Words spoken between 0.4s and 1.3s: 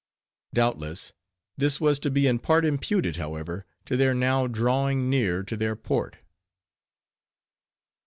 Doubtless,